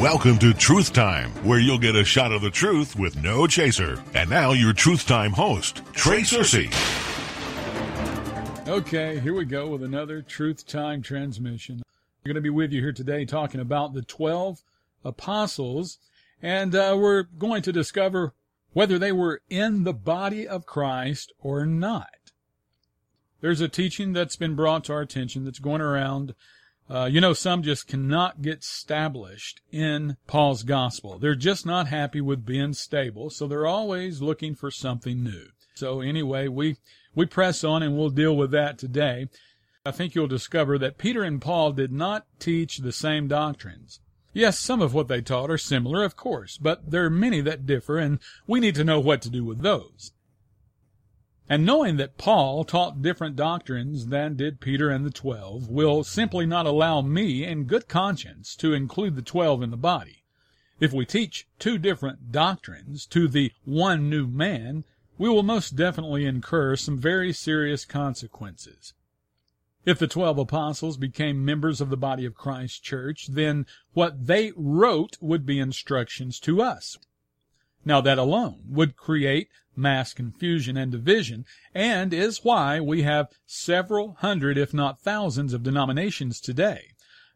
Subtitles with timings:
[0.00, 4.02] Welcome to Truth Time, where you'll get a shot of the truth with no chaser.
[4.14, 6.72] And now your Truth Time host, Trey Searcy.
[8.66, 11.82] Okay, here we go with another Truth Time transmission.
[12.24, 14.62] We're going to be with you here today talking about the 12
[15.04, 15.98] apostles,
[16.40, 18.32] and uh, we're going to discover
[18.72, 22.32] whether they were in the body of Christ or not.
[23.42, 26.34] There's a teaching that's been brought to our attention that's going around
[26.90, 31.18] uh, you know, some just cannot get established in Paul's gospel.
[31.18, 35.46] They're just not happy with being stable, so they're always looking for something new.
[35.74, 36.78] So anyway, we,
[37.14, 39.28] we press on and we'll deal with that today.
[39.86, 44.00] I think you'll discover that Peter and Paul did not teach the same doctrines.
[44.32, 47.66] Yes, some of what they taught are similar, of course, but there are many that
[47.66, 50.12] differ, and we need to know what to do with those.
[51.50, 56.46] And knowing that Paul taught different doctrines than did Peter and the twelve will simply
[56.46, 60.22] not allow me in good conscience to include the twelve in the body.
[60.78, 64.84] If we teach two different doctrines to the one new man,
[65.18, 68.94] we will most definitely incur some very serious consequences.
[69.84, 74.52] If the twelve apostles became members of the body of Christ's church, then what they
[74.56, 76.96] wrote would be instructions to us.
[77.84, 79.48] Now that alone would create
[79.80, 85.62] mass confusion and division, and is why we have several hundred, if not thousands, of
[85.62, 86.92] denominations today.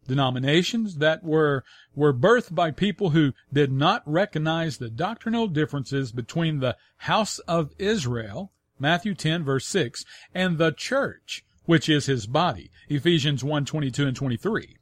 [0.07, 6.61] Denominations that were, were birthed by people who did not recognize the doctrinal differences between
[6.61, 12.71] the house of Israel, Matthew 10 verse 6, and the church, which is his body,
[12.89, 14.77] Ephesians 1, 22 and 23.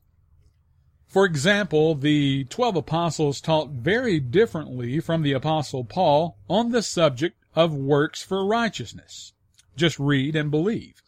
[1.13, 7.37] For example, the twelve apostles taught very differently from the apostle Paul on the subject
[7.55, 9.33] of works for righteousness.
[9.77, 11.03] Just read and believe.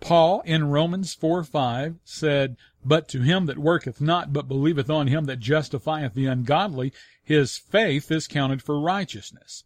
[0.00, 5.08] Paul in Romans 4 5 said, But to him that worketh not, but believeth on
[5.08, 9.64] him that justifieth the ungodly, his faith is counted for righteousness.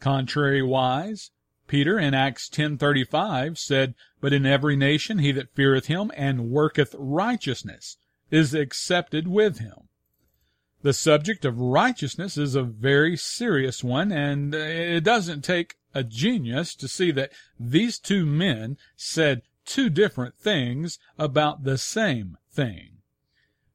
[0.00, 1.30] Contrariwise,
[1.66, 6.94] Peter in Acts 10:35 said, But in every nation he that feareth him and worketh
[6.96, 7.96] righteousness
[8.30, 9.85] is accepted with him.
[10.86, 16.76] The subject of righteousness is a very serious one, and it doesn't take a genius
[16.76, 22.98] to see that these two men said two different things about the same thing.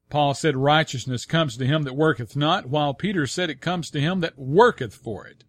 [0.08, 4.00] Paul said righteousness comes to him that worketh not, while Peter said it comes to
[4.00, 5.44] him that worketh for it.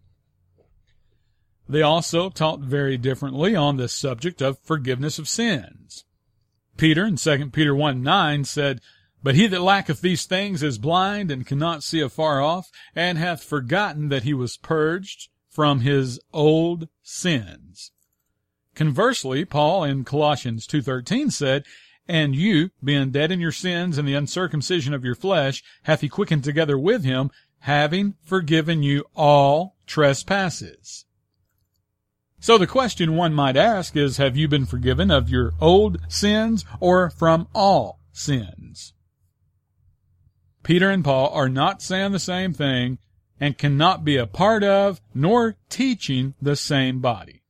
[1.66, 6.04] They also taught very differently on the subject of forgiveness of sins.
[6.76, 8.82] Peter in 2 Peter 1 9 said,
[9.24, 13.42] But he that lacketh these things is blind and cannot see afar off, and hath
[13.42, 17.90] forgotten that he was purged from his old sins.
[18.74, 21.64] Conversely, Paul in Colossians 2.13 said,
[22.06, 26.10] And you, being dead in your sins and the uncircumcision of your flesh, hath he
[26.10, 27.30] quickened together with him,
[27.60, 31.06] having forgiven you all trespasses.
[32.40, 36.66] So the question one might ask is, have you been forgiven of your old sins
[36.78, 38.92] or from all sins?
[40.64, 42.98] Peter and Paul are not saying the same thing
[43.38, 47.42] and cannot be a part of nor teaching the same body.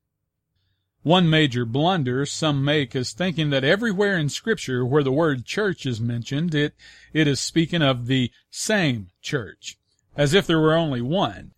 [1.04, 5.86] One major blunder some make is thinking that everywhere in scripture where the word church
[5.86, 6.74] is mentioned, it,
[7.12, 9.76] it is speaking of the same church,
[10.16, 11.52] as if there were only one.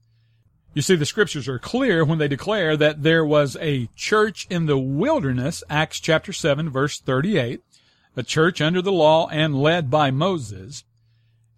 [0.75, 4.67] You see, the scriptures are clear when they declare that there was a church in
[4.67, 7.63] the wilderness, Acts chapter 7 verse 38,
[8.17, 10.85] a church under the law and led by Moses,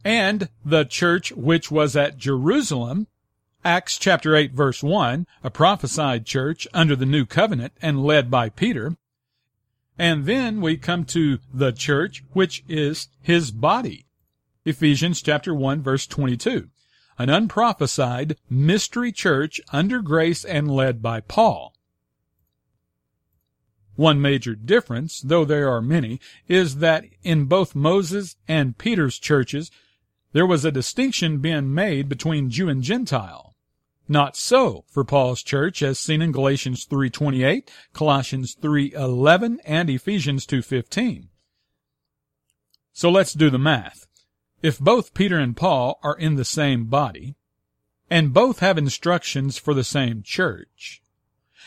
[0.05, 3.07] and the church which was at Jerusalem,
[3.65, 8.49] Acts chapter 8 verse 1, a prophesied church under the new covenant and led by
[8.49, 8.97] Peter.
[9.99, 14.07] And then we come to the church which is his body.
[14.65, 16.69] Ephesians chapter 1 verse 22
[17.19, 21.75] an unprophesied mystery church under grace and led by Paul.
[23.97, 29.73] One major difference, though there are many, is that in both Moses and Peter's churches,
[30.33, 33.55] there was a distinction being made between Jew and Gentile.
[34.09, 41.29] Not so for Paul's church as seen in Galatians 3:28, Colossians 3:11, and Ephesians 2:15.
[42.93, 44.07] So let's do the math.
[44.63, 47.37] If both Peter and Paul are in the same body,
[48.11, 51.03] and both have instructions for the same church,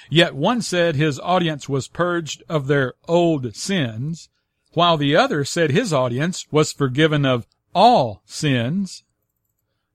[0.09, 4.29] yet one said his audience was purged of their old sins,
[4.73, 9.03] while the other said his audience was forgiven of all sins,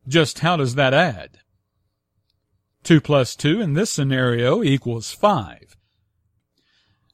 [0.09, 1.39] just how does that add?
[2.85, 5.77] 2 plus 2 in this scenario equals 5.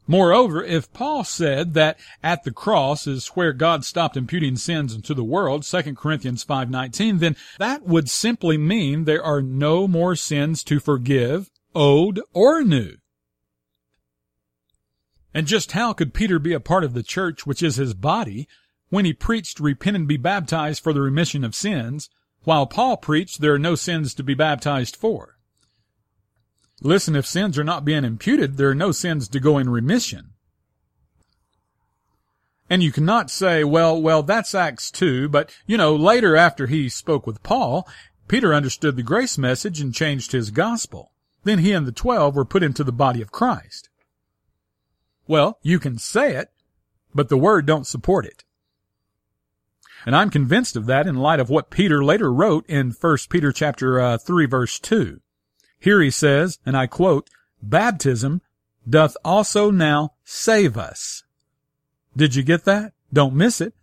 [0.06, 5.14] Moreover, if Paul said that at the cross is where God stopped imputing sins into
[5.14, 10.64] the world, 2 Corinthians 5:19, then that would simply mean there are no more sins
[10.64, 12.96] to forgive, old or new.
[15.32, 18.48] And just how could Peter be a part of the church which is his body
[18.92, 22.10] when he preached repent and be baptized for the remission of sins,
[22.44, 25.38] while Paul preached there are no sins to be baptized for?
[26.82, 30.34] Listen, if sins are not being imputed, there are no sins to go in remission.
[32.68, 36.90] And you cannot say, well, well, that's Acts 2, but, you know, later after he
[36.90, 37.88] spoke with Paul,
[38.28, 41.12] Peter understood the grace message and changed his gospel.
[41.44, 43.88] Then he and the twelve were put into the body of Christ.
[45.26, 46.50] Well, you can say it,
[47.14, 48.44] but the word don't support it.
[50.04, 53.52] And I'm convinced of that in light of what Peter later wrote in 1 Peter
[53.52, 55.20] chapter uh, 3 verse 2.
[55.78, 57.28] Here he says, and I quote,
[57.62, 58.40] baptism
[58.88, 61.24] doth also now save us.
[62.16, 62.92] Did you get that?
[63.12, 63.74] Don't miss it.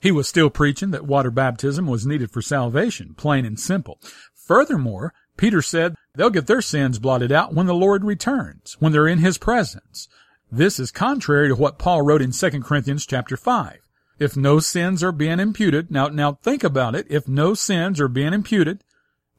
[0.00, 4.00] He was still preaching that water baptism was needed for salvation, plain and simple.
[4.34, 9.08] Furthermore, Peter said they'll get their sins blotted out when the Lord returns, when they're
[9.08, 10.08] in his presence.
[10.50, 13.78] This is contrary to what Paul wrote in 2 Corinthians chapter 5.
[14.18, 17.06] If no sins are being imputed, now, now think about it.
[17.08, 18.82] If no sins are being imputed,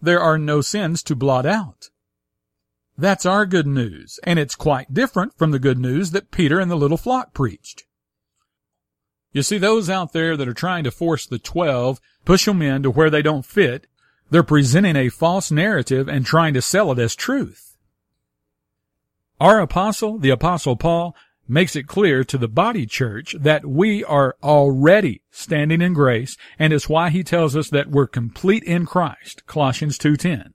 [0.01, 1.89] there are no sins to blot out.
[2.97, 6.69] That's our good news, and it's quite different from the good news that Peter and
[6.69, 7.83] the little flock preached.
[9.31, 12.83] You see, those out there that are trying to force the twelve, push them in
[12.83, 13.87] to where they don't fit,
[14.31, 17.77] they're presenting a false narrative and trying to sell it as truth.
[19.39, 21.15] Our apostle, the apostle Paul,
[21.49, 26.71] makes it clear to the body church that we are already standing in grace, and
[26.71, 30.53] it's why he tells us that we're complete in Christ, Colossians 2.10.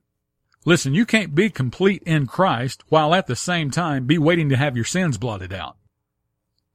[0.63, 4.57] Listen, you can't be complete in Christ while at the same time be waiting to
[4.57, 5.77] have your sins blotted out.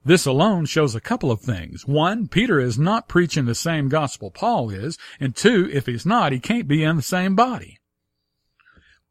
[0.05, 1.87] This alone shows a couple of things.
[1.87, 6.33] One, Peter is not preaching the same gospel Paul is, and two, if he's not,
[6.33, 7.79] he can't be in the same body.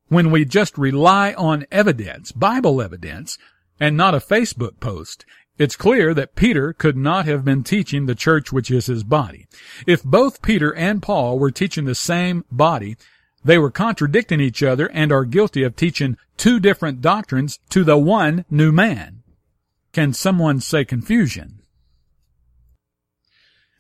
[0.08, 3.38] When we just rely on evidence, Bible evidence,
[3.80, 5.26] and not a Facebook post,
[5.58, 9.46] it's clear that Peter could not have been teaching the church which is his body.
[9.86, 12.96] If both Peter and Paul were teaching the same body,
[13.44, 17.98] they were contradicting each other and are guilty of teaching two different doctrines to the
[17.98, 19.24] one new man.
[19.92, 21.60] Can someone say confusion?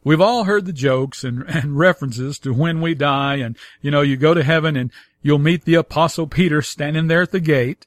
[0.04, 4.02] We've all heard the jokes and, and, references to when we die and, you know,
[4.02, 4.92] you go to heaven and
[5.22, 7.86] you'll meet the apostle Peter standing there at the gate,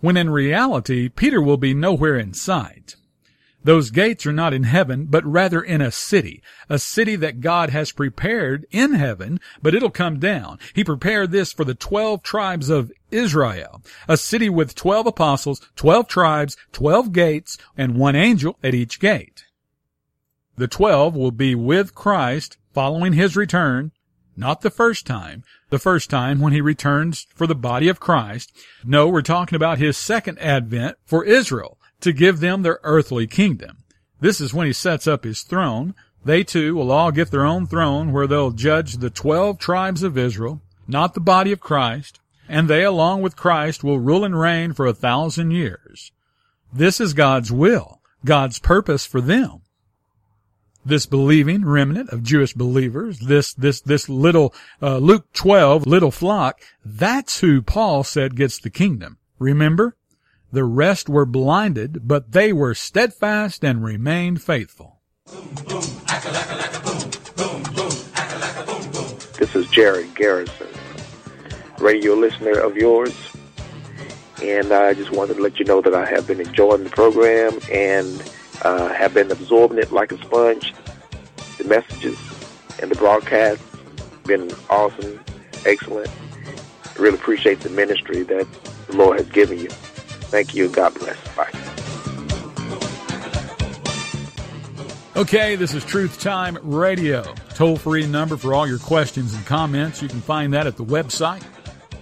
[0.00, 2.96] when in reality, Peter will be nowhere in sight.
[3.64, 7.70] Those gates are not in heaven, but rather in a city, a city that God
[7.70, 10.58] has prepared in heaven, but it'll come down.
[10.74, 16.06] He prepared this for the twelve tribes of Israel, a city with twelve apostles, twelve
[16.06, 19.44] tribes, twelve gates, and one angel at each gate.
[20.56, 23.90] The twelve will be with Christ following his return,
[24.38, 28.52] not the first time, the first time when he returns for the body of Christ.
[28.84, 33.78] No, we're talking about his second advent for Israel to give them their earthly kingdom.
[34.20, 35.94] This is when he sets up his throne.
[36.24, 40.16] They too will all get their own throne where they'll judge the twelve tribes of
[40.16, 44.72] Israel, not the body of Christ, and they along with Christ will rule and reign
[44.72, 46.12] for a thousand years.
[46.72, 49.62] This is God's will, God's purpose for them.
[50.88, 56.62] This believing remnant of Jewish believers, this, this, this little, uh, Luke 12 little flock,
[56.82, 59.18] that's who Paul said gets the kingdom.
[59.38, 59.96] Remember?
[60.50, 65.00] The rest were blinded, but they were steadfast and remained faithful.
[69.36, 70.68] This is Jared Garrison,
[71.80, 73.14] radio listener of yours.
[74.42, 77.58] And I just wanted to let you know that I have been enjoying the program
[77.70, 78.22] and
[78.62, 80.74] uh, have been absorbing it like a sponge.
[81.58, 82.18] The messages
[82.80, 83.62] and the broadcast
[84.24, 85.20] been awesome,
[85.66, 86.10] excellent.
[86.98, 88.46] Really appreciate the ministry that
[88.88, 89.68] the Lord has given you.
[89.68, 90.68] Thank you.
[90.68, 91.16] God bless.
[91.36, 91.50] Bye.
[95.16, 97.34] Okay, this is Truth Time Radio.
[97.54, 100.00] Toll free number for all your questions and comments.
[100.00, 101.42] You can find that at the website.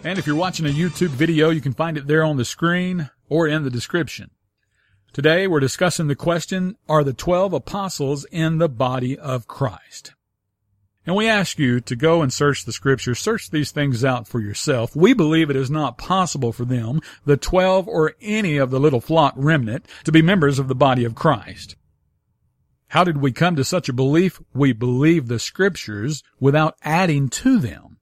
[0.04, 3.10] And if you're watching a YouTube video, you can find it there on the screen
[3.28, 4.30] or in the description.
[5.16, 10.12] Today we're discussing the question, are the 12 apostles in the body of Christ?
[11.06, 14.40] And we ask you to go and search the scriptures, search these things out for
[14.40, 14.94] yourself.
[14.94, 19.00] We believe it is not possible for them, the twelve or any of the little
[19.00, 21.76] flock remnant, to be members of the body of Christ.
[22.88, 24.38] How did we come to such a belief?
[24.52, 28.00] We believe the scriptures without adding to them.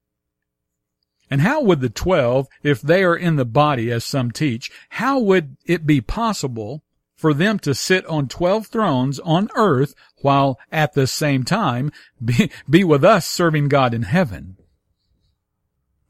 [1.31, 5.21] And how would the twelve, if they are in the body as some teach, how
[5.21, 6.83] would it be possible
[7.25, 11.91] for them to sit on 12 thrones on earth while at the same time
[12.23, 14.59] be, be with us serving God in heaven.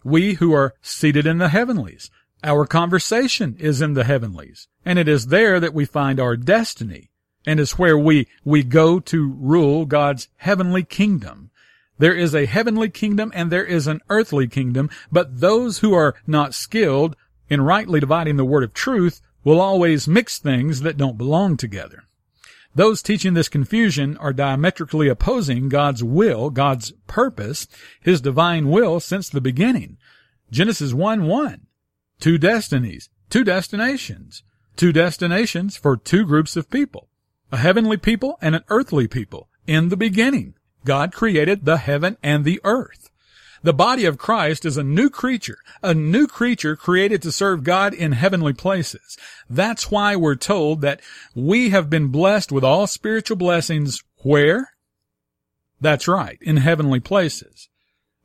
[0.03, 2.11] We who are seated in the heavenlies,
[2.43, 7.11] our conversation is in the heavenlies, and it is there that we find our destiny,
[7.47, 11.53] and is where we, we go to rule God's heavenly kingdom.
[11.97, 16.17] There is a heavenly kingdom and there is an earthly kingdom, but those who are
[16.27, 17.15] not skilled
[17.49, 22.05] in rightly dividing the word of truth will always mix things that don't belong together.
[22.75, 27.69] Those teaching this confusion are diametrically opposing God's will, God's purpose,
[28.01, 29.97] His divine will since the beginning.
[30.51, 31.67] Genesis 1 1.
[32.19, 34.43] Two destinies, two destinations,
[34.77, 37.09] two destinations for two groups of people.
[37.53, 39.49] A heavenly people and an earthly people.
[39.67, 43.11] In the beginning, God created the heaven and the earth.
[43.65, 47.95] The body of Christ is a new creature, a new creature created to serve God
[47.95, 49.17] in heavenly places.
[49.49, 51.01] That's why we're told that
[51.35, 54.73] we have been blessed with all spiritual blessings where?
[55.81, 57.71] That's right, in heavenly places.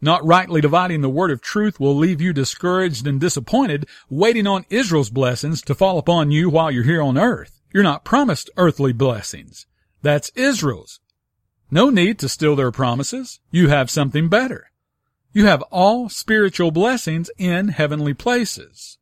[0.01, 4.65] Not rightly dividing the word of truth will leave you discouraged and disappointed, waiting on
[4.69, 7.61] Israel's blessings to fall upon you while you're here on earth.
[7.73, 9.67] You're not promised earthly blessings.
[10.01, 10.99] That's Israel's.
[11.71, 13.39] No need to steal their promises.
[13.51, 14.69] You have something better.
[15.31, 18.97] You have all spiritual blessings in heavenly places.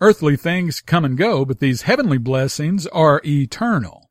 [0.00, 4.10] Earthly things come and go, but these heavenly blessings are eternal.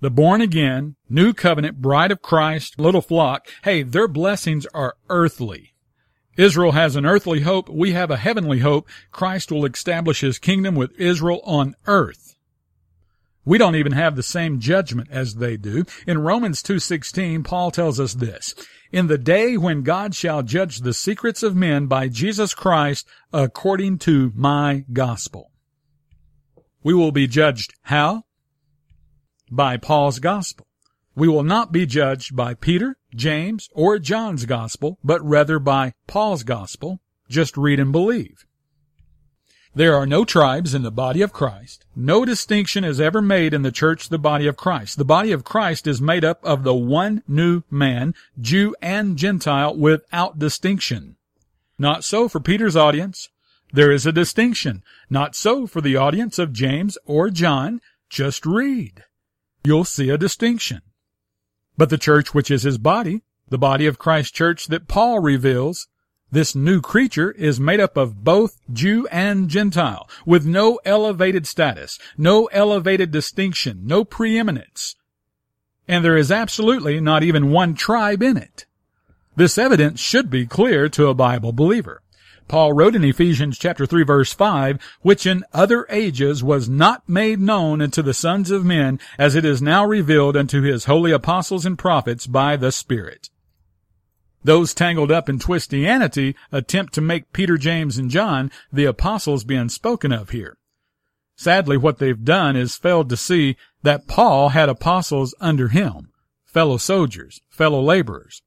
[0.00, 5.74] The born again, new covenant bride of Christ, little flock, hey, their blessings are earthly.
[6.36, 7.68] Israel has an earthly hope.
[7.68, 8.88] We have a heavenly hope.
[9.12, 12.34] Christ will establish his kingdom with Israel on earth.
[13.44, 15.84] We don't even have the same judgment as they do.
[16.06, 18.54] In Romans 2:16, Paul tells us this:
[18.92, 23.98] "In the day when God shall judge the secrets of men by Jesus Christ according
[24.00, 25.50] to my gospel."
[26.82, 28.24] We will be judged how?
[29.50, 30.66] By Paul's gospel.
[31.14, 36.42] We will not be judged by Peter, James, or John's gospel, but rather by Paul's
[36.42, 37.00] gospel.
[37.28, 38.44] Just read and believe.
[39.72, 41.84] There are no tribes in the body of Christ.
[41.94, 44.98] No distinction is ever made in the church, the body of Christ.
[44.98, 49.76] The body of Christ is made up of the one new man, Jew and Gentile,
[49.76, 51.16] without distinction.
[51.78, 53.28] Not so for Peter's audience.
[53.72, 54.82] There is a distinction.
[55.08, 57.80] Not so for the audience of James or John.
[58.08, 59.04] Just read.
[59.62, 60.82] You'll see a distinction.
[61.76, 65.86] But the church which is his body, the body of Christ church that Paul reveals,
[66.30, 71.98] this new creature is made up of both Jew and Gentile, with no elevated status,
[72.16, 74.96] no elevated distinction, no preeminence.
[75.88, 78.66] And there is absolutely not even one tribe in it.
[79.36, 82.02] This evidence should be clear to a Bible believer.
[82.46, 87.40] Paul wrote in Ephesians chapter 3 verse 5, which in other ages was not made
[87.40, 91.64] known unto the sons of men, as it is now revealed unto his holy apostles
[91.64, 93.30] and prophets by the Spirit.
[94.42, 99.68] Those tangled up in Twistianity attempt to make Peter, James, and John the apostles being
[99.68, 100.56] spoken of here.
[101.36, 106.12] Sadly, what they've done is failed to see that Paul had apostles under him,
[106.44, 108.42] fellow soldiers, fellow laborers.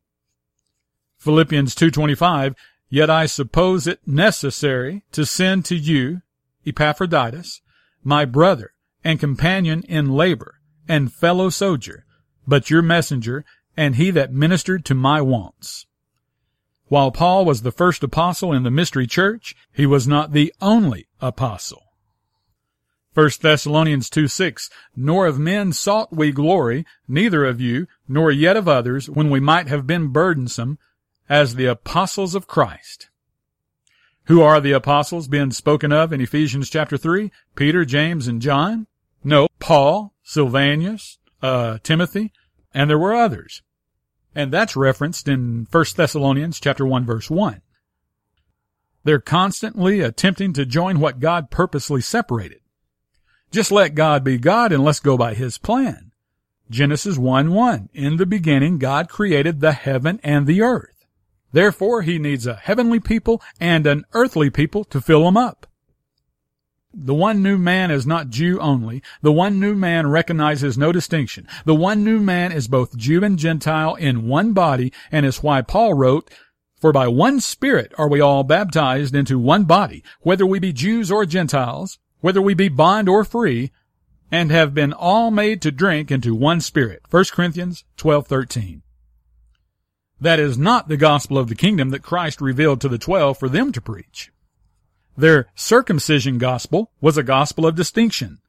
[1.18, 2.56] Philippians 2.25,
[2.90, 6.22] Yet I suppose it necessary to send to you
[6.66, 7.62] Epaphroditus,
[8.04, 8.74] my brother
[9.04, 12.06] and companion in labor and fellow soldier,
[12.48, 15.86] but your messenger and he that ministered to my wants.
[16.88, 21.08] While Paul was the first apostle in the mystery church, he was not the only
[21.22, 21.82] apostle.
[23.14, 28.58] 1 Thessalonians 2 6, Nor of men sought we glory, neither of you, nor yet
[28.58, 30.80] of others, when we might have been burdensome,
[31.30, 33.10] as the apostles of Christ.
[34.26, 37.32] Who are the apostles being spoken of in Ephesians chapter 3?
[37.56, 38.88] Peter, James, and John?
[39.24, 42.32] No, Paul, Silvanus, uh, Timothy,
[42.74, 43.62] and there were others.
[44.36, 47.62] And that's referenced in 1 Thessalonians chapter 1 verse 1.
[49.04, 52.60] They're constantly attempting to join what God purposely separated.
[53.52, 56.12] Just let God be God and let's go by his plan.
[56.70, 57.90] Genesis 1 1.
[57.94, 61.06] In the beginning, God created the heaven and the earth.
[61.52, 65.68] Therefore, he needs a heavenly people and an earthly people to fill them up.
[66.96, 69.02] The one new man is not Jew only.
[69.24, 71.48] The one new man recognizes no distinction.
[71.66, 75.64] The one new man is both Jew and Gentile in one body, and is why
[75.64, 76.30] Paul wrote,
[76.80, 81.10] For by one Spirit are we all baptized into one body, whether we be Jews
[81.10, 83.72] or Gentiles, whether we be bond or free,
[84.32, 87.02] and have been all made to drink into one Spirit.
[87.10, 88.84] 1 Corinthians 12:13.
[90.22, 93.50] That is not the gospel of the kingdom that Christ revealed to the twelve for
[93.50, 94.32] them to preach.
[95.16, 98.40] Their circumcision gospel was a gospel of distinction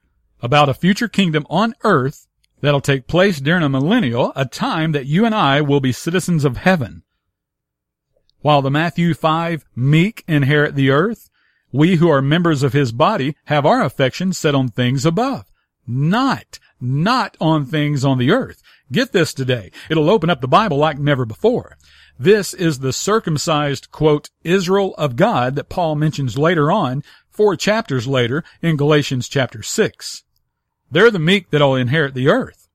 [0.40, 2.26] about a future kingdom on earth
[2.60, 6.44] that'll take place during a millennial, a time that you and I will be citizens
[6.44, 7.02] of heaven.
[8.40, 11.28] While the Matthew 5 meek inherit the earth,
[11.72, 15.44] we who are members of his body have our affections set on things above,
[15.86, 18.62] not, not on things on the earth.
[18.92, 19.70] Get this today.
[19.90, 21.76] It'll open up the Bible like never before.
[22.18, 28.06] This is the circumcised, quote, Israel of God that Paul mentions later on, four chapters
[28.06, 30.22] later in Galatians chapter 6.
[30.90, 32.68] They're the meek that'll inherit the earth.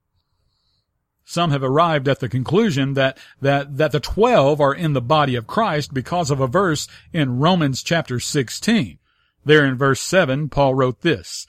[1.23, 5.35] Some have arrived at the conclusion that, that, that the twelve are in the body
[5.35, 8.97] of Christ because of a verse in Romans chapter 16.
[9.45, 11.45] There in verse 7, Paul wrote this,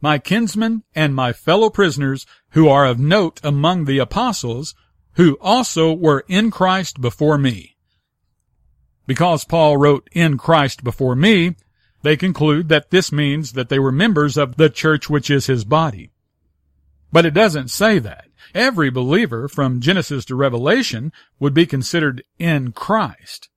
[0.00, 4.74] My kinsmen and my fellow prisoners who are of note among the apostles,
[5.16, 7.76] who also were in Christ before me.
[9.06, 11.56] Because Paul wrote in Christ before me,
[12.02, 15.64] they conclude that this means that they were members of the church which is his
[15.64, 16.10] body.
[17.12, 18.26] But it doesn't say that.
[18.54, 23.48] Every believer from Genesis to Revelation would be considered in Christ.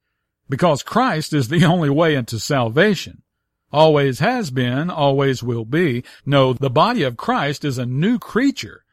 [0.50, 3.24] Because Christ is the only way into salvation.
[3.72, 6.04] Always has been, always will be.
[6.26, 8.86] No, the body of Christ is a new creature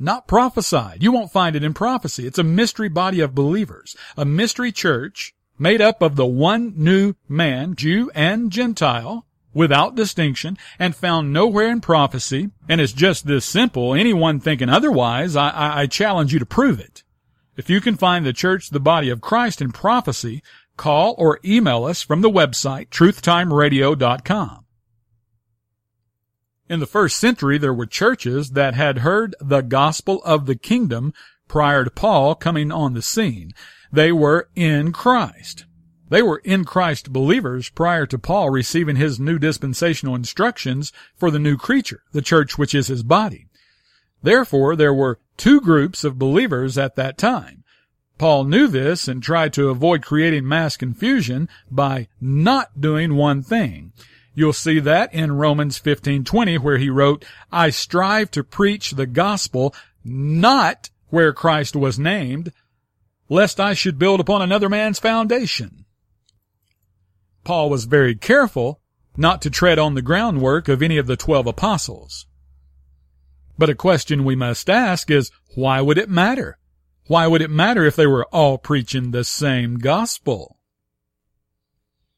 [0.00, 1.02] not prophesied.
[1.02, 2.26] You won't find it in prophecy.
[2.26, 7.14] It's a mystery body of believers, a mystery church made up of the one new
[7.28, 12.50] man, Jew and Gentile, without distinction, and found nowhere in prophecy.
[12.68, 13.94] And it's just this simple.
[13.94, 17.02] Anyone thinking otherwise, I, I, I challenge you to prove it.
[17.56, 20.42] If you can find the church, the body of Christ in prophecy,
[20.78, 24.59] call or email us from the website truthtimeradio.com.
[26.70, 31.12] In the first century, there were churches that had heard the gospel of the kingdom
[31.48, 33.50] prior to Paul coming on the scene.
[33.90, 35.64] They were in Christ.
[36.10, 41.40] They were in Christ believers prior to Paul receiving his new dispensational instructions for the
[41.40, 43.48] new creature, the church which is his body.
[44.22, 47.64] Therefore, there were two groups of believers at that time.
[48.16, 53.92] Paul knew this and tried to avoid creating mass confusion by not doing one thing.
[54.34, 59.74] You'll see that in Romans 15:20 where he wrote, "I strive to preach the gospel
[60.04, 62.52] not where Christ was named,
[63.28, 65.84] lest I should build upon another man's foundation."
[67.44, 68.80] Paul was very careful
[69.16, 72.26] not to tread on the groundwork of any of the 12 apostles.
[73.58, 76.58] But a question we must ask is, why would it matter?
[77.08, 80.58] Why would it matter if they were all preaching the same gospel?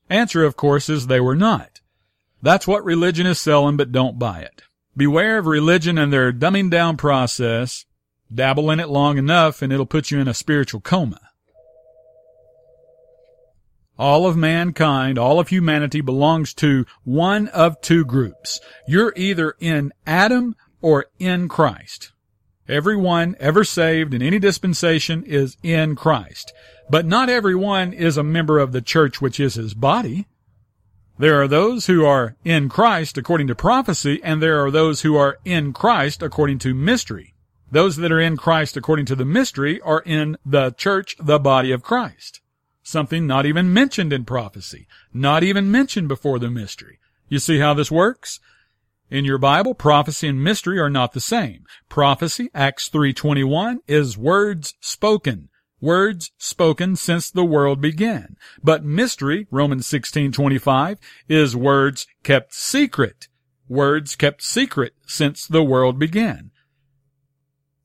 [0.08, 1.80] Answer, of course, is they were not.
[2.42, 4.62] That's what religion is selling, but don't buy it.
[4.96, 7.86] Beware of religion and their dumbing down process.
[8.34, 11.20] Dabble in it long enough and it'll put you in a spiritual coma.
[13.98, 18.58] All of mankind, all of humanity belongs to one of two groups.
[18.88, 22.12] You're either in Adam or in Christ.
[22.68, 26.52] Everyone ever saved in any dispensation is in Christ.
[26.90, 30.26] But not everyone is a member of the church which is his body.
[31.22, 35.14] There are those who are in Christ according to prophecy, and there are those who
[35.14, 37.36] are in Christ according to mystery.
[37.70, 41.70] Those that are in Christ according to the mystery are in the church, the body
[41.70, 42.40] of Christ.
[42.82, 46.98] Something not even mentioned in prophecy, not even mentioned before the mystery.
[47.28, 48.40] You see how this works?
[49.08, 51.66] In your Bible, prophecy and mystery are not the same.
[51.88, 55.50] Prophecy, Acts 3.21, is words spoken
[55.82, 58.36] words spoken since the world began.
[58.62, 63.28] But mystery, Romans 16:25, is words kept secret.
[63.68, 66.52] Words kept secret since the world began.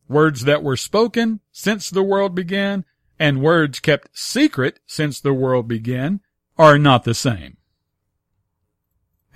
[0.07, 2.85] Words that were spoken since the world began
[3.19, 6.21] and words kept secret since the world began
[6.57, 7.56] are not the same.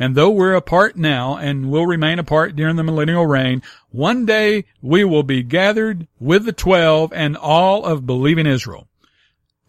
[0.02, 3.62] And though we're apart now and will remain apart during the millennial reign,
[3.92, 8.88] one day we will be gathered with the twelve and all of believing Israel,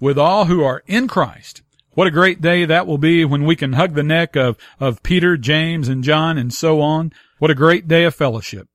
[0.01, 1.61] with all who are in Christ.
[1.91, 5.03] What a great day that will be when we can hug the neck of, of
[5.03, 7.13] Peter, James, and John and so on.
[7.39, 8.69] What a great day of fellowship.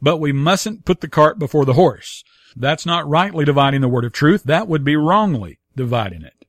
[0.00, 2.24] But we mustn't put the cart before the horse.
[2.56, 4.44] That's not rightly dividing the word of truth.
[4.44, 6.46] That would be wrongly dividing it.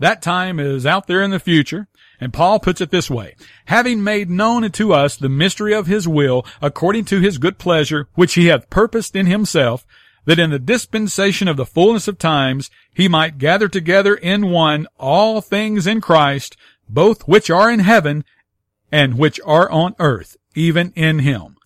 [0.00, 1.86] That time is out there in the future.
[2.22, 6.06] And Paul puts it this way, having made known to us the mystery of his
[6.06, 9.84] will according to his good pleasure, which he hath purposed in himself,
[10.24, 14.86] that in the dispensation of the fullness of times he might gather together in one
[15.00, 16.56] all things in Christ,
[16.88, 18.24] both which are in heaven
[18.92, 21.56] and which are on earth, even in him.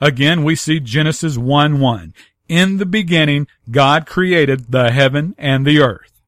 [0.00, 2.14] Again, we see Genesis 1 1.
[2.48, 6.22] In the beginning, God created the heaven and the earth.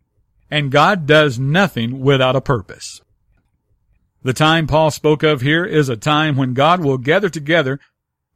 [0.50, 3.00] And God does nothing without a purpose.
[4.28, 7.80] The time Paul spoke of here is a time when God will gather together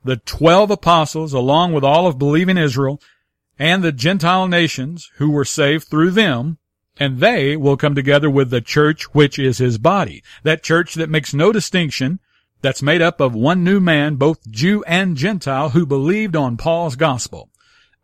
[0.02, 2.98] the twelve apostles along with all of believing Israel
[3.58, 6.56] and the Gentile nations who were saved through them,
[6.96, 10.22] and they will come together with the church which is his body.
[10.44, 12.20] That church that makes no distinction,
[12.62, 16.96] that's made up of one new man, both Jew and Gentile, who believed on Paul's
[16.96, 17.50] gospel.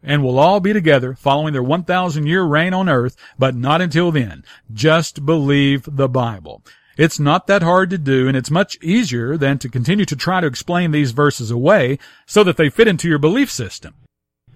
[0.03, 4.13] And will all be together following their 1,000 year reign on earth, but not until
[4.13, 4.45] then.
[4.71, 6.63] Just believe the Bible.
[6.99, 10.41] It's not that hard to do, and it's much easier than to continue to try
[10.41, 13.95] to explain these verses away so that they fit into your belief system.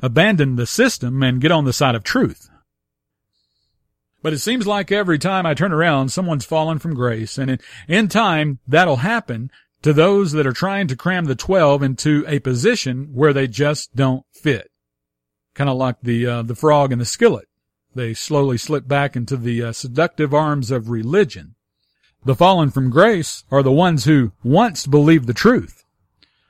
[0.02, 2.50] Abandon the system and get on the side of truth.
[4.22, 8.09] But it seems like every time I turn around, someone's fallen from grace, and in,
[8.09, 9.52] time, that'll happen
[9.83, 13.94] to those that are trying to cram the 12 into a position where they just
[13.94, 14.68] don't fit.
[15.55, 17.46] Kind of like the, uh, the frog in the skillet.
[17.94, 21.55] They slowly slip back into the uh, seductive arms of religion.
[22.24, 25.85] The fallen from grace are the ones who once believed the truth,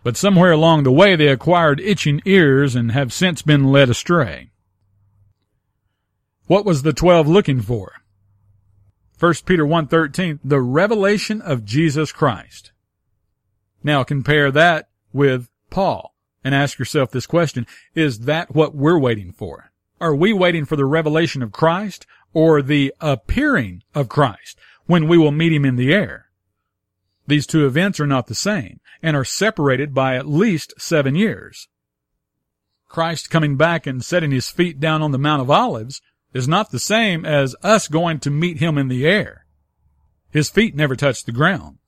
[0.02, 4.50] but somewhere along the way they acquired itching ears and have since been led astray.
[6.46, 7.92] What was the twelve looking for?
[9.18, 12.72] 1 Peter 1.13, the revelation of Jesus Christ.
[13.82, 19.32] Now compare that with Paul and ask yourself this question, is that what we're waiting
[19.32, 19.70] for?
[20.00, 22.04] Are we waiting for the revelation of Christ
[22.34, 24.58] or the appearing of Christ?
[24.86, 26.26] When we will meet him in the air.
[27.26, 31.68] These two events are not the same and are separated by at least seven years.
[32.88, 36.02] Christ coming back and setting his feet down on the Mount of Olives
[36.34, 39.46] is not the same as us going to meet him in the air.
[40.30, 41.78] His feet never touched the ground.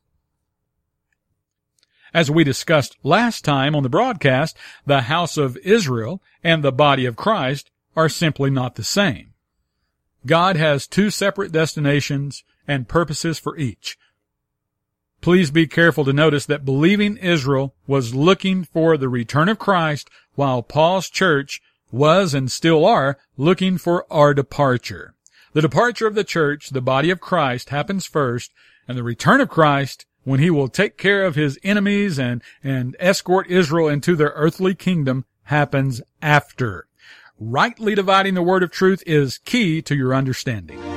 [2.13, 7.07] As we discussed last time on the broadcast, the house of Israel and the body
[7.07, 9.33] of Christ are simply not the same.
[10.25, 13.99] God has two separate destinations and purposes for each.
[15.21, 20.11] Please be careful to notice that believing Israel was looking for the return of Christ
[20.35, 25.15] while Paul's church was and still are looking for our departure.
[25.55, 28.53] The departure of the church, the body of Christ, happens first,
[28.87, 32.97] and the return of Christ, when he will take care of his enemies and, and
[32.99, 36.87] escort Israel into their earthly kingdom, happens after.
[37.39, 40.94] Rightly dividing the word of truth is key to your understanding.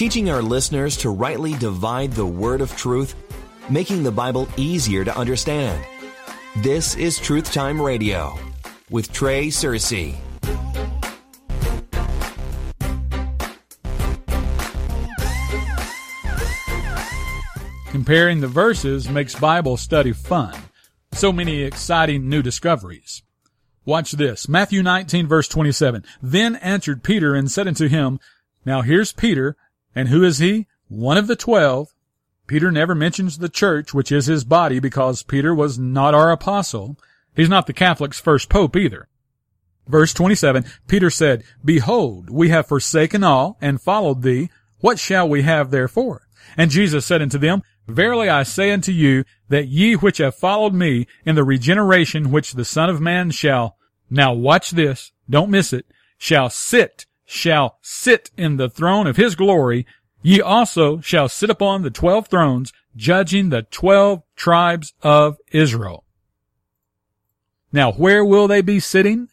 [0.00, 3.14] Teaching our listeners to rightly divide the word of truth,
[3.68, 5.84] making the Bible easier to understand.
[6.62, 8.34] This is Truth Time Radio
[8.88, 10.16] with Trey Searcy.
[17.90, 20.58] Comparing the verses makes Bible study fun.
[21.12, 23.22] So many exciting new discoveries.
[23.84, 24.48] Watch this.
[24.48, 26.02] Matthew 19 verse 27.
[26.22, 28.18] Then answered Peter and said unto him,
[28.64, 29.58] Now here's Peter,
[29.94, 30.66] and who is he?
[30.88, 31.94] One of the twelve.
[32.46, 36.96] Peter never mentions the church, which is his body, because Peter was not our apostle.
[37.34, 39.08] He's not the Catholic's first pope either.
[39.86, 44.50] Verse 27, Peter said, Behold, we have forsaken all and followed thee.
[44.80, 46.22] What shall we have therefore?
[46.56, 50.74] And Jesus said unto them, Verily I say unto you, that ye which have followed
[50.74, 53.76] me in the regeneration which the Son of Man shall,
[54.08, 55.86] now watch this, don't miss it,
[56.18, 59.86] shall sit shall sit in the throne of his glory,
[60.20, 66.04] ye also shall sit upon the twelve thrones, judging the twelve tribes of Israel.
[67.72, 69.28] Now where will they be sitting?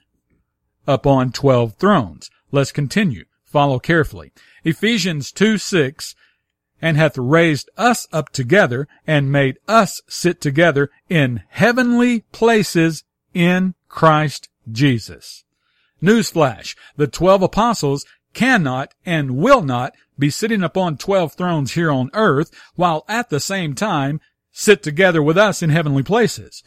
[0.86, 2.30] Upon twelve thrones.
[2.52, 3.26] Let's continue.
[3.46, 4.32] Follow carefully.
[4.64, 6.14] Ephesians 2 6
[6.80, 13.74] and hath raised us up together and made us sit together in heavenly places in
[13.90, 15.46] Christ Jesus.
[16.02, 22.10] Newsflash, the twelve apostles cannot and will not be sitting upon twelve thrones here on
[22.14, 24.20] earth while at the same time
[24.52, 26.64] sit together with us in heavenly places.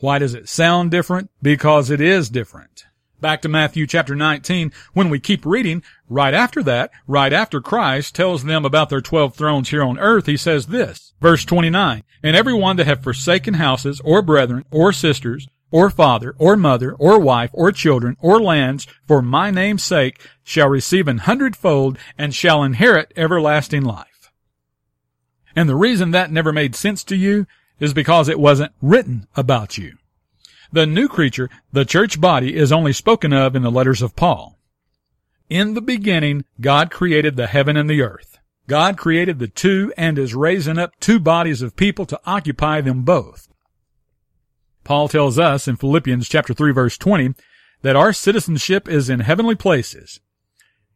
[0.00, 1.30] Why does it sound different?
[1.42, 2.84] Because it is different.
[3.20, 8.14] Back to Matthew chapter 19, when we keep reading, right after that, right after Christ
[8.14, 12.36] tells them about their twelve thrones here on earth, he says this, verse 29, And
[12.36, 17.18] every one that have forsaken houses, or brethren, or sisters, or father, or mother, or
[17.18, 22.62] wife, or children, or lands, for my name's sake, shall receive an hundredfold, and shall
[22.62, 24.30] inherit everlasting life.
[25.54, 27.46] And the reason that never made sense to you
[27.80, 29.98] is because it wasn't written about you.
[30.72, 34.58] The new creature, the church body, is only spoken of in the letters of Paul.
[35.48, 38.38] In the beginning, God created the heaven and the earth.
[38.66, 43.02] God created the two and is raising up two bodies of people to occupy them
[43.02, 43.47] both.
[44.88, 47.34] Paul tells us in Philippians chapter 3 verse 20
[47.82, 50.18] that our citizenship is in heavenly places.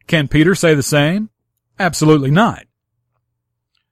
[0.07, 1.29] Can Peter say the same?
[1.77, 2.65] Absolutely not.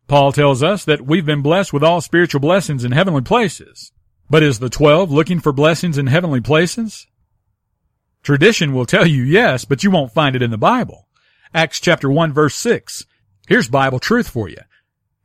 [0.07, 3.91] Paul tells us that we've been blessed with all spiritual blessings in heavenly places.
[4.27, 7.05] But is the twelve looking for blessings in heavenly places?
[8.23, 11.07] Tradition will tell you yes, but you won't find it in the Bible.
[11.53, 13.05] Acts chapter 1 verse 6.
[13.47, 14.61] Here's Bible truth for you.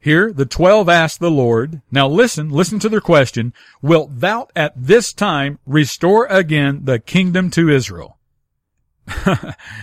[0.07, 4.73] Here the twelve asked the Lord, now listen, listen to their question, wilt thou at
[4.77, 8.17] this time restore again the kingdom to Israel?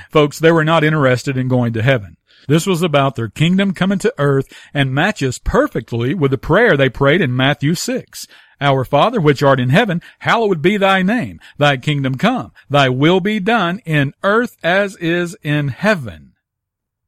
[0.09, 2.15] Folks, they were not interested in going to heaven.
[2.47, 6.87] This was about their kingdom coming to earth and matches perfectly with the prayer they
[6.87, 8.25] prayed in Matthew 6.
[8.61, 11.41] Our Father which art in heaven, hallowed be thy name.
[11.57, 12.53] Thy kingdom come.
[12.69, 16.31] Thy will be done in earth as is in heaven.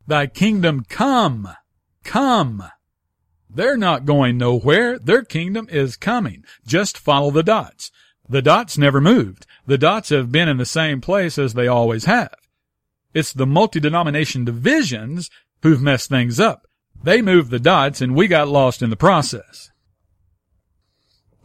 [0.06, 1.48] Thy kingdom come.
[2.04, 2.66] Come.
[3.56, 5.00] They're not going nowhere.
[5.00, 6.44] Their kingdom is coming.
[6.68, 7.90] Just follow the dots.
[8.28, 9.48] The dots never moved.
[9.66, 12.36] The dots have been in the same place as they always have.
[13.14, 15.30] It's the multi-denomination divisions
[15.62, 16.68] who've messed things up.
[17.02, 19.72] They moved the dots and we got lost in the process.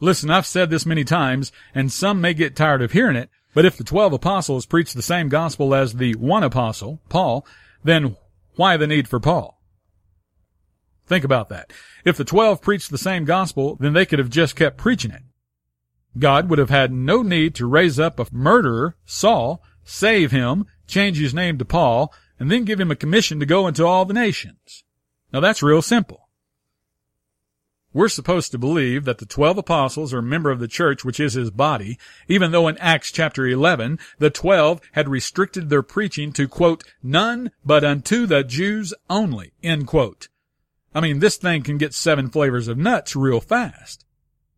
[0.00, 3.64] Listen, I've said this many times and some may get tired of hearing it, but
[3.64, 7.46] if the twelve apostles preached the same gospel as the one apostle, Paul,
[7.84, 8.16] then
[8.56, 9.59] why the need for Paul?
[11.10, 11.72] Think about that.
[12.04, 15.22] If the twelve preached the same gospel, then they could have just kept preaching it.
[16.16, 21.18] God would have had no need to raise up a murderer, Saul, save him, change
[21.18, 24.14] his name to Paul, and then give him a commission to go into all the
[24.14, 24.84] nations.
[25.32, 26.28] Now that's real simple.
[27.92, 31.18] We're supposed to believe that the twelve apostles are a member of the church, which
[31.18, 36.32] is his body, even though in Acts chapter 11, the twelve had restricted their preaching
[36.34, 40.28] to, quote, none but unto the Jews only, end quote.
[40.94, 44.04] I mean, this thing can get seven flavors of nuts real fast.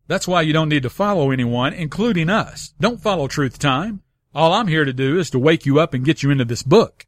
[0.07, 2.73] That's why you don't need to follow anyone, including us.
[2.79, 4.01] Don't follow Truth Time.
[4.35, 6.63] All I'm here to do is to wake you up and get you into this
[6.63, 7.05] book.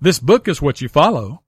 [0.00, 1.42] This book is what you follow.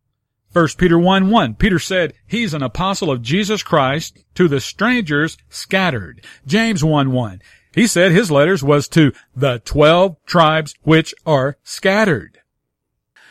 [0.53, 5.37] 1 Peter 1 1, Peter said, He's an apostle of Jesus Christ to the strangers
[5.51, 6.25] scattered.
[6.47, 7.43] James 1 1,
[7.75, 12.36] he said his letters was to the twelve tribes which are scattered.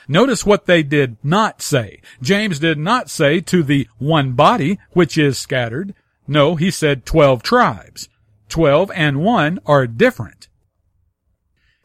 [0.07, 2.01] Notice what they did not say.
[2.21, 5.93] James did not say to the one body which is scattered.
[6.27, 8.09] No, he said twelve tribes.
[8.49, 10.47] Twelve and one are different.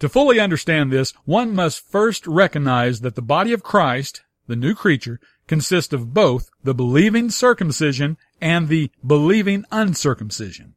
[0.00, 4.74] To fully understand this, one must first recognize that the body of Christ, the new
[4.74, 10.74] creature, consists of both the believing circumcision and the believing uncircumcision.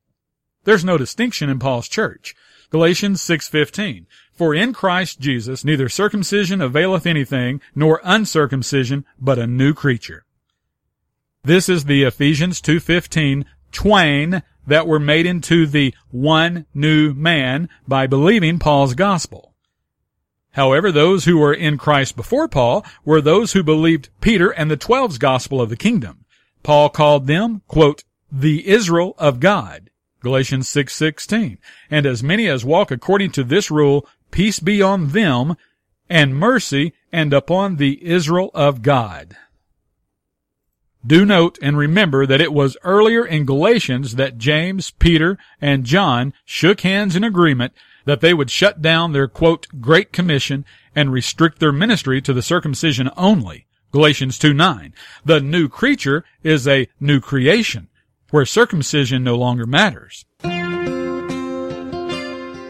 [0.65, 2.35] There's no distinction in Paul's church.
[2.69, 9.73] Galatians 6:15 For in Christ Jesus neither circumcision availeth anything nor uncircumcision but a new
[9.73, 10.25] creature.
[11.43, 18.07] This is the Ephesians 2:15 twain that were made into the one new man by
[18.07, 19.53] believing Paul's gospel.
[20.51, 24.77] However, those who were in Christ before Paul were those who believed Peter and the
[24.77, 26.25] twelve's gospel of the kingdom.
[26.61, 29.89] Paul called them, quote, the Israel of God.
[30.21, 31.57] Galatians 6:16.
[31.91, 35.55] and as many as walk according to this rule, peace be on them
[36.09, 39.37] and mercy and upon the Israel of God.
[41.05, 46.33] Do note and remember that it was earlier in Galatians that James, Peter, and John
[46.45, 47.73] shook hands in agreement
[48.05, 50.65] that they would shut down their quote, Great Commission
[50.95, 53.67] and restrict their ministry to the circumcision only.
[53.91, 54.95] Galatians 2 9.
[55.23, 57.89] The new creature is a new creation,
[58.31, 60.25] where circumcision no longer matters.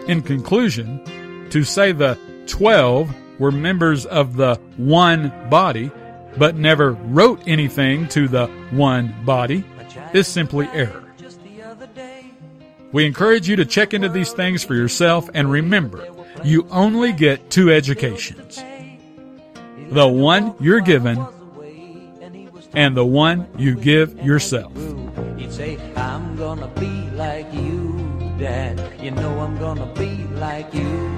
[0.10, 1.23] In conclusion,
[1.54, 5.92] to say the twelve were members of the one body
[6.36, 9.64] but never wrote anything to the one body
[10.14, 11.04] is simply error.
[12.92, 16.08] We encourage you to check into these things for yourself and remember,
[16.44, 18.64] you only get two educations.
[19.92, 21.24] The one you're given
[22.74, 24.74] and the one you give yourself.
[25.50, 29.00] Say, I'm gonna be like you, Dad.
[29.00, 31.13] You know I'm gonna be like you.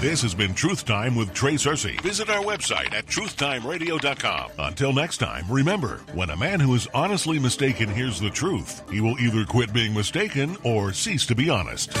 [0.00, 2.00] This has been Truth Time with Trey Searcy.
[2.00, 4.50] Visit our website at truthtimeradio.com.
[4.58, 9.02] Until next time, remember, when a man who is honestly mistaken hears the truth, he
[9.02, 11.92] will either quit being mistaken or cease to be honest.